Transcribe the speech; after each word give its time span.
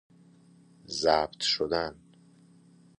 ضبط 0.87 1.39
شدن 1.41 1.95